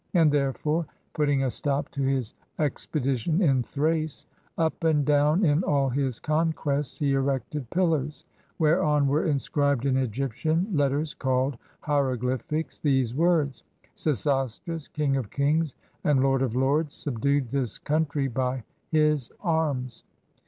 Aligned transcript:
And, 0.15 0.31
therefore, 0.31 0.87
putting 1.13 1.43
a 1.43 1.51
stop 1.51 1.89
to 1.91 2.01
his 2.01 2.33
ex 2.57 2.87
pedition 2.87 3.39
in 3.39 3.61
Thrace, 3.61 4.25
up 4.57 4.83
and 4.83 5.05
down 5.05 5.45
in 5.45 5.61
all 5.61 5.89
his 5.89 6.19
conquests, 6.19 6.97
he 6.97 7.11
erected 7.13 7.69
pillars, 7.69 8.25
whereon 8.57 9.05
were 9.07 9.27
inscribed 9.27 9.85
in 9.85 9.97
Egyptian 9.97 10.65
letters 10.75 11.13
called 11.13 11.55
hieroglyphics 11.81 12.79
these 12.79 13.13
words: 13.13 13.61
''Sesostris, 13.95 14.91
King 14.91 15.17
of 15.17 15.29
Kings 15.29 15.75
and 16.03 16.23
Lord 16.23 16.41
of 16.41 16.55
Lords, 16.55 16.95
subdued 16.95 17.51
this 17.51 17.77
country 17.77 18.27
by 18.27 18.63
his 18.89 19.31
arms." 19.41 20.03